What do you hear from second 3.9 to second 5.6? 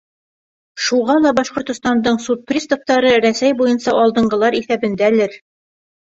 алдынғылар иҫәбендәлер.